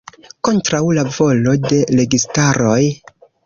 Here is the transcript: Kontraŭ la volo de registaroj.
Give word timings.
Kontraŭ 0.47 0.79
la 0.99 1.03
volo 1.19 1.55
de 1.69 1.79
registaroj. 2.03 2.83